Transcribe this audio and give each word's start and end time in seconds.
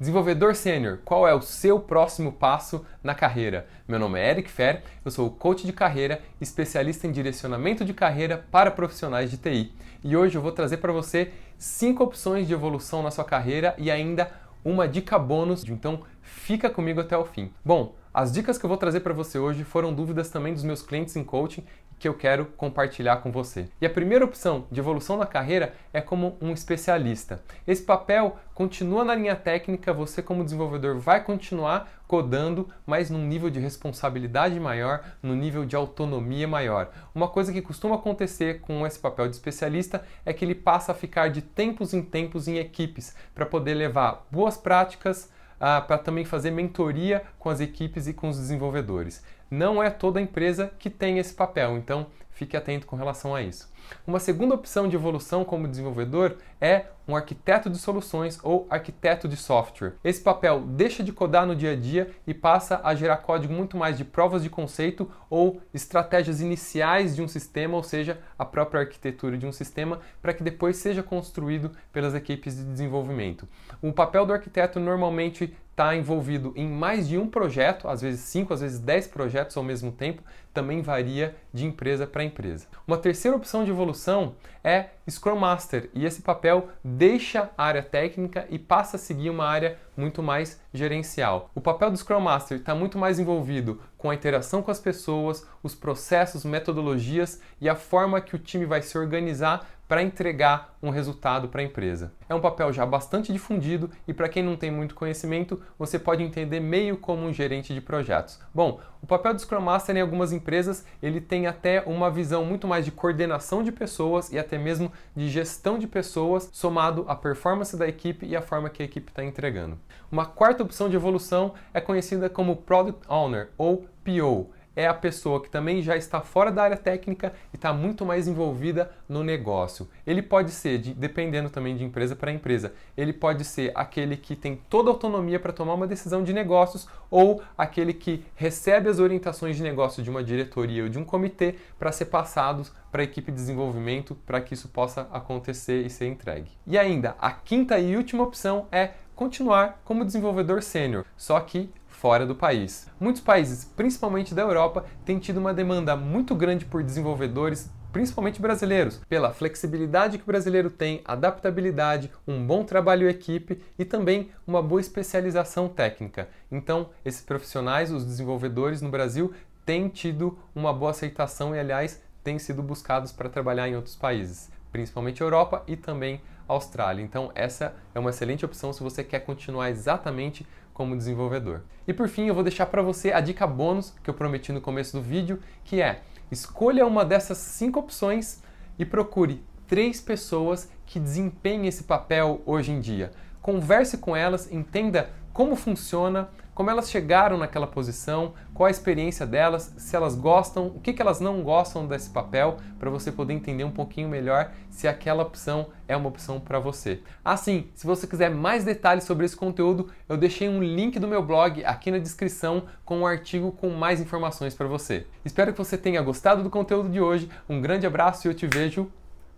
Desenvolvedor 0.00 0.54
sênior, 0.54 1.00
qual 1.04 1.28
é 1.28 1.34
o 1.34 1.42
seu 1.42 1.78
próximo 1.78 2.32
passo 2.32 2.86
na 3.04 3.14
carreira? 3.14 3.66
Meu 3.86 3.98
nome 3.98 4.18
é 4.18 4.30
Eric 4.30 4.50
Fer, 4.50 4.82
eu 5.04 5.10
sou 5.10 5.30
coach 5.30 5.66
de 5.66 5.74
carreira, 5.74 6.22
especialista 6.40 7.06
em 7.06 7.12
direcionamento 7.12 7.84
de 7.84 7.92
carreira 7.92 8.42
para 8.50 8.70
profissionais 8.70 9.30
de 9.30 9.36
TI. 9.36 9.74
E 10.02 10.16
hoje 10.16 10.38
eu 10.38 10.40
vou 10.40 10.52
trazer 10.52 10.78
para 10.78 10.90
você 10.90 11.32
cinco 11.58 12.02
opções 12.02 12.46
de 12.46 12.54
evolução 12.54 13.02
na 13.02 13.10
sua 13.10 13.26
carreira 13.26 13.74
e 13.76 13.90
ainda 13.90 14.32
uma 14.64 14.88
dica 14.88 15.18
bônus, 15.18 15.68
então 15.68 16.00
fica 16.22 16.70
comigo 16.70 17.02
até 17.02 17.18
o 17.18 17.26
fim. 17.26 17.52
Bom, 17.62 17.94
as 18.12 18.32
dicas 18.32 18.56
que 18.56 18.64
eu 18.64 18.68
vou 18.68 18.78
trazer 18.78 19.00
para 19.00 19.12
você 19.12 19.38
hoje 19.38 19.64
foram 19.64 19.92
dúvidas 19.92 20.30
também 20.30 20.54
dos 20.54 20.64
meus 20.64 20.80
clientes 20.80 21.14
em 21.14 21.22
coaching 21.22 21.62
que 22.00 22.08
eu 22.08 22.14
quero 22.14 22.46
compartilhar 22.56 23.18
com 23.18 23.30
você. 23.30 23.68
E 23.78 23.84
a 23.84 23.90
primeira 23.90 24.24
opção 24.24 24.66
de 24.72 24.80
evolução 24.80 25.18
na 25.18 25.26
carreira 25.26 25.74
é 25.92 26.00
como 26.00 26.38
um 26.40 26.50
especialista. 26.50 27.42
Esse 27.66 27.82
papel 27.82 28.38
continua 28.54 29.04
na 29.04 29.14
linha 29.14 29.36
técnica, 29.36 29.92
você 29.92 30.22
como 30.22 30.42
desenvolvedor 30.42 30.98
vai 30.98 31.22
continuar 31.22 32.00
codando, 32.08 32.70
mas 32.86 33.10
num 33.10 33.24
nível 33.24 33.50
de 33.50 33.60
responsabilidade 33.60 34.58
maior, 34.58 35.04
num 35.22 35.34
nível 35.34 35.66
de 35.66 35.76
autonomia 35.76 36.48
maior. 36.48 36.90
Uma 37.14 37.28
coisa 37.28 37.52
que 37.52 37.60
costuma 37.60 37.96
acontecer 37.96 38.62
com 38.62 38.86
esse 38.86 38.98
papel 38.98 39.28
de 39.28 39.34
especialista 39.36 40.02
é 40.24 40.32
que 40.32 40.42
ele 40.42 40.54
passa 40.54 40.92
a 40.92 40.94
ficar 40.94 41.28
de 41.28 41.42
tempos 41.42 41.92
em 41.92 42.00
tempos 42.00 42.48
em 42.48 42.56
equipes 42.56 43.14
para 43.34 43.44
poder 43.44 43.74
levar 43.74 44.26
boas 44.30 44.56
práticas, 44.56 45.30
ah, 45.60 45.82
para 45.82 45.98
também 45.98 46.24
fazer 46.24 46.50
mentoria 46.50 47.22
com 47.38 47.50
as 47.50 47.60
equipes 47.60 48.06
e 48.06 48.14
com 48.14 48.30
os 48.30 48.38
desenvolvedores. 48.38 49.22
Não 49.50 49.82
é 49.82 49.90
toda 49.90 50.20
empresa 50.20 50.72
que 50.78 50.88
tem 50.88 51.18
esse 51.18 51.34
papel, 51.34 51.76
então 51.76 52.06
fique 52.30 52.56
atento 52.56 52.86
com 52.86 52.96
relação 52.96 53.34
a 53.34 53.42
isso. 53.42 53.68
Uma 54.06 54.20
segunda 54.20 54.54
opção 54.54 54.88
de 54.88 54.96
evolução 54.96 55.44
como 55.44 55.66
desenvolvedor 55.66 56.36
é 56.60 56.86
um 57.06 57.16
arquiteto 57.16 57.68
de 57.68 57.76
soluções 57.76 58.38
ou 58.42 58.66
arquiteto 58.70 59.26
de 59.26 59.36
software. 59.36 59.94
Esse 60.04 60.22
papel 60.22 60.60
deixa 60.60 61.02
de 61.02 61.12
codar 61.12 61.44
no 61.44 61.56
dia 61.56 61.72
a 61.72 61.76
dia 61.76 62.10
e 62.26 62.32
passa 62.32 62.80
a 62.84 62.94
gerar 62.94 63.18
código 63.18 63.52
muito 63.52 63.76
mais 63.76 63.98
de 63.98 64.04
provas 64.04 64.42
de 64.42 64.48
conceito 64.48 65.10
ou 65.28 65.60
estratégias 65.74 66.40
iniciais 66.40 67.16
de 67.16 67.22
um 67.22 67.28
sistema, 67.28 67.76
ou 67.76 67.82
seja, 67.82 68.20
a 68.38 68.44
própria 68.44 68.82
arquitetura 68.82 69.36
de 69.36 69.46
um 69.46 69.52
sistema, 69.52 69.98
para 70.22 70.32
que 70.32 70.44
depois 70.44 70.76
seja 70.76 71.02
construído 71.02 71.72
pelas 71.92 72.14
equipes 72.14 72.56
de 72.56 72.64
desenvolvimento. 72.64 73.48
O 73.82 73.92
papel 73.92 74.24
do 74.24 74.32
arquiteto 74.32 74.78
normalmente 74.78 75.52
está 75.80 75.96
envolvido 75.96 76.52
em 76.56 76.68
mais 76.68 77.08
de 77.08 77.16
um 77.16 77.26
projeto, 77.26 77.88
às 77.88 78.02
vezes 78.02 78.20
5, 78.20 78.52
às 78.52 78.60
vezes 78.60 78.78
10 78.78 79.06
projetos 79.06 79.56
ao 79.56 79.62
mesmo 79.62 79.90
tempo, 79.90 80.22
também 80.52 80.82
varia 80.82 81.34
de 81.54 81.64
empresa 81.64 82.06
para 82.06 82.22
empresa. 82.22 82.66
Uma 82.86 82.98
terceira 82.98 83.34
opção 83.34 83.64
de 83.64 83.70
evolução 83.70 84.34
é 84.62 84.90
Scrum 85.08 85.36
Master, 85.36 85.88
e 85.94 86.04
esse 86.04 86.20
papel 86.20 86.68
deixa 86.84 87.48
a 87.56 87.64
área 87.64 87.82
técnica 87.82 88.46
e 88.50 88.58
passa 88.58 88.96
a 88.96 89.00
seguir 89.00 89.30
uma 89.30 89.46
área 89.46 89.78
muito 89.96 90.22
mais 90.22 90.60
gerencial. 90.70 91.48
O 91.54 91.62
papel 91.62 91.90
do 91.90 91.96
Scrum 91.96 92.20
Master 92.20 92.58
está 92.58 92.74
muito 92.74 92.98
mais 92.98 93.18
envolvido 93.18 93.80
com 93.96 94.10
a 94.10 94.14
interação 94.14 94.62
com 94.62 94.70
as 94.70 94.80
pessoas, 94.80 95.46
os 95.62 95.74
processos, 95.74 96.44
metodologias 96.44 97.40
e 97.58 97.70
a 97.70 97.74
forma 97.74 98.20
que 98.20 98.36
o 98.36 98.38
time 98.38 98.66
vai 98.66 98.82
se 98.82 98.98
organizar 98.98 99.66
para 99.90 100.04
entregar 100.04 100.76
um 100.80 100.88
resultado 100.88 101.48
para 101.48 101.60
a 101.60 101.64
empresa. 101.64 102.12
É 102.28 102.34
um 102.34 102.40
papel 102.40 102.72
já 102.72 102.86
bastante 102.86 103.32
difundido 103.32 103.90
e 104.06 104.14
para 104.14 104.28
quem 104.28 104.40
não 104.40 104.54
tem 104.54 104.70
muito 104.70 104.94
conhecimento, 104.94 105.60
você 105.76 105.98
pode 105.98 106.22
entender 106.22 106.60
meio 106.60 106.96
como 106.96 107.26
um 107.26 107.32
gerente 107.32 107.74
de 107.74 107.80
projetos. 107.80 108.38
Bom, 108.54 108.78
o 109.02 109.06
papel 109.08 109.34
do 109.34 109.40
Scrum 109.40 109.60
Master 109.60 109.96
em 109.96 110.00
algumas 110.00 110.32
empresas, 110.32 110.86
ele 111.02 111.20
tem 111.20 111.48
até 111.48 111.82
uma 111.84 112.08
visão 112.08 112.44
muito 112.44 112.68
mais 112.68 112.84
de 112.84 112.92
coordenação 112.92 113.64
de 113.64 113.72
pessoas 113.72 114.30
e 114.30 114.38
até 114.38 114.56
mesmo 114.56 114.92
de 115.16 115.28
gestão 115.28 115.76
de 115.76 115.88
pessoas, 115.88 116.48
somado 116.52 117.04
à 117.08 117.16
performance 117.16 117.76
da 117.76 117.88
equipe 117.88 118.24
e 118.24 118.36
a 118.36 118.40
forma 118.40 118.70
que 118.70 118.84
a 118.84 118.86
equipe 118.86 119.10
está 119.10 119.24
entregando. 119.24 119.76
Uma 120.08 120.24
quarta 120.24 120.62
opção 120.62 120.88
de 120.88 120.94
evolução 120.94 121.52
é 121.74 121.80
conhecida 121.80 122.30
como 122.30 122.54
Product 122.54 123.02
Owner 123.08 123.48
ou 123.58 123.86
PO 124.04 124.50
é 124.80 124.86
a 124.86 124.94
pessoa 124.94 125.42
que 125.42 125.50
também 125.50 125.82
já 125.82 125.96
está 125.96 126.20
fora 126.20 126.50
da 126.50 126.62
área 126.62 126.76
técnica 126.76 127.34
e 127.52 127.56
está 127.56 127.72
muito 127.72 128.06
mais 128.06 128.26
envolvida 128.26 128.90
no 129.06 129.22
negócio. 129.22 129.88
Ele 130.06 130.22
pode 130.22 130.50
ser, 130.50 130.78
de, 130.78 130.94
dependendo 130.94 131.50
também 131.50 131.76
de 131.76 131.84
empresa 131.84 132.16
para 132.16 132.32
empresa, 132.32 132.72
ele 132.96 133.12
pode 133.12 133.44
ser 133.44 133.72
aquele 133.74 134.16
que 134.16 134.34
tem 134.34 134.58
toda 134.70 134.88
a 134.88 134.92
autonomia 134.92 135.38
para 135.38 135.52
tomar 135.52 135.74
uma 135.74 135.86
decisão 135.86 136.24
de 136.24 136.32
negócios 136.32 136.88
ou 137.10 137.42
aquele 137.58 137.92
que 137.92 138.24
recebe 138.34 138.88
as 138.88 138.98
orientações 138.98 139.56
de 139.56 139.62
negócio 139.62 140.02
de 140.02 140.08
uma 140.08 140.24
diretoria 140.24 140.84
ou 140.84 140.88
de 140.88 140.98
um 140.98 141.04
comitê 141.04 141.56
para 141.78 141.92
ser 141.92 142.06
passados 142.06 142.72
para 142.90 143.02
a 143.02 143.04
equipe 143.04 143.30
de 143.30 143.36
desenvolvimento 143.36 144.14
para 144.26 144.40
que 144.40 144.54
isso 144.54 144.68
possa 144.68 145.06
acontecer 145.12 145.84
e 145.84 145.90
ser 145.90 146.06
entregue. 146.06 146.50
E 146.66 146.78
ainda, 146.78 147.16
a 147.20 147.30
quinta 147.30 147.78
e 147.78 147.96
última 147.96 148.24
opção 148.24 148.66
é 148.72 148.92
continuar 149.14 149.80
como 149.84 150.04
desenvolvedor 150.04 150.62
sênior, 150.62 151.04
só 151.16 151.38
que 151.40 151.70
fora 152.00 152.24
do 152.24 152.34
país. 152.34 152.88
Muitos 152.98 153.20
países, 153.20 153.62
principalmente 153.76 154.34
da 154.34 154.40
Europa, 154.40 154.86
têm 155.04 155.18
tido 155.18 155.36
uma 155.36 155.52
demanda 155.52 155.94
muito 155.94 156.34
grande 156.34 156.64
por 156.64 156.82
desenvolvedores 156.82 157.70
principalmente 157.92 158.40
brasileiros, 158.40 159.00
pela 159.08 159.34
flexibilidade 159.34 160.16
que 160.16 160.22
o 160.22 160.26
brasileiro 160.26 160.70
tem, 160.70 161.02
adaptabilidade, 161.04 162.10
um 162.26 162.46
bom 162.46 162.64
trabalho 162.64 163.06
em 163.06 163.10
equipe 163.10 163.60
e 163.78 163.84
também 163.84 164.30
uma 164.46 164.62
boa 164.62 164.80
especialização 164.80 165.68
técnica. 165.68 166.28
Então, 166.50 166.90
esses 167.04 167.20
profissionais, 167.20 167.92
os 167.92 168.04
desenvolvedores 168.04 168.80
no 168.80 168.90
Brasil, 168.90 169.34
têm 169.66 169.88
tido 169.88 170.38
uma 170.54 170.72
boa 170.72 170.92
aceitação 170.92 171.54
e, 171.54 171.58
aliás, 171.58 172.00
têm 172.22 172.38
sido 172.38 172.62
buscados 172.62 173.12
para 173.12 173.28
trabalhar 173.28 173.68
em 173.68 173.76
outros 173.76 173.96
países, 173.96 174.50
principalmente 174.72 175.20
Europa 175.20 175.62
e 175.66 175.76
também 175.76 176.20
Austrália. 176.46 177.02
Então, 177.02 177.30
essa 177.34 177.74
é 177.94 177.98
uma 177.98 178.10
excelente 178.10 178.44
opção 178.44 178.72
se 178.72 178.82
você 178.82 179.04
quer 179.04 179.20
continuar 179.20 179.70
exatamente 179.70 180.46
como 180.72 180.96
desenvolvedor. 180.96 181.62
E 181.86 181.92
por 181.92 182.08
fim, 182.08 182.26
eu 182.26 182.34
vou 182.34 182.42
deixar 182.42 182.66
para 182.66 182.82
você 182.82 183.12
a 183.12 183.20
dica 183.20 183.46
bônus 183.46 183.94
que 184.02 184.10
eu 184.10 184.14
prometi 184.14 184.52
no 184.52 184.60
começo 184.60 184.96
do 184.96 185.02
vídeo, 185.02 185.40
que 185.64 185.80
é 185.80 186.00
escolha 186.30 186.86
uma 186.86 187.04
dessas 187.04 187.38
cinco 187.38 187.80
opções 187.80 188.42
e 188.78 188.84
procure 188.84 189.44
três 189.66 190.00
pessoas 190.00 190.70
que 190.86 190.98
desempenhem 190.98 191.66
esse 191.66 191.84
papel 191.84 192.40
hoje 192.46 192.72
em 192.72 192.80
dia. 192.80 193.12
Converse 193.40 193.98
com 193.98 194.16
elas, 194.16 194.50
entenda 194.50 195.10
como 195.32 195.54
funciona, 195.54 196.28
como 196.60 196.68
elas 196.68 196.90
chegaram 196.90 197.38
naquela 197.38 197.66
posição, 197.66 198.34
qual 198.52 198.66
a 198.66 198.70
experiência 198.70 199.26
delas, 199.26 199.72
se 199.78 199.96
elas 199.96 200.14
gostam, 200.14 200.66
o 200.66 200.78
que, 200.78 201.00
elas 201.00 201.18
não 201.18 201.42
gostam 201.42 201.86
desse 201.86 202.10
papel, 202.10 202.58
para 202.78 202.90
você 202.90 203.10
poder 203.10 203.32
entender 203.32 203.64
um 203.64 203.70
pouquinho 203.70 204.10
melhor 204.10 204.52
se 204.68 204.86
aquela 204.86 205.22
opção 205.22 205.68
é 205.88 205.96
uma 205.96 206.10
opção 206.10 206.38
para 206.38 206.58
você. 206.58 207.00
Assim, 207.24 207.70
se 207.74 207.86
você 207.86 208.06
quiser 208.06 208.28
mais 208.28 208.62
detalhes 208.62 209.04
sobre 209.04 209.24
esse 209.24 209.34
conteúdo, 209.34 209.88
eu 210.06 210.18
deixei 210.18 210.50
um 210.50 210.62
link 210.62 210.98
do 210.98 211.08
meu 211.08 211.22
blog 211.22 211.64
aqui 211.64 211.90
na 211.90 211.96
descrição 211.96 212.64
com 212.84 212.98
um 212.98 213.06
artigo 213.06 213.52
com 213.52 213.70
mais 213.70 213.98
informações 213.98 214.54
para 214.54 214.68
você. 214.68 215.06
Espero 215.24 215.52
que 215.52 215.58
você 215.58 215.78
tenha 215.78 216.02
gostado 216.02 216.42
do 216.42 216.50
conteúdo 216.50 216.90
de 216.90 217.00
hoje. 217.00 217.30
Um 217.48 217.62
grande 217.62 217.86
abraço 217.86 218.26
e 218.26 218.30
eu 218.30 218.34
te 218.34 218.46
vejo 218.46 218.86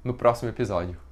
no 0.02 0.12
próximo 0.12 0.50
episódio. 0.50 1.11